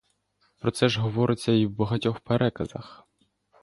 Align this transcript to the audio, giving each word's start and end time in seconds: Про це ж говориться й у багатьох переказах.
Про 0.59 0.71
це 0.71 0.89
ж 0.89 0.99
говориться 1.01 1.51
й 1.51 1.65
у 1.65 1.69
багатьох 1.69 2.19
переказах. 2.19 3.07